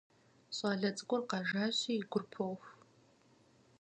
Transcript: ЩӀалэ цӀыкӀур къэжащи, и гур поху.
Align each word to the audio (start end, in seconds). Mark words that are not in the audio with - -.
ЩӀалэ 0.55 0.89
цӀыкӀур 0.97 1.21
къэжащи, 1.29 1.91
и 2.01 2.03
гур 2.11 2.23
поху. 2.31 2.69